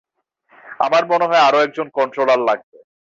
[0.79, 2.77] আমার মনে হয়, আরো একজন কন্ট্রোলার লাগবে।